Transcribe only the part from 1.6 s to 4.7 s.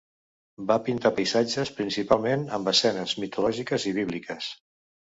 principalment amb escenes mitològiques i bíbliques.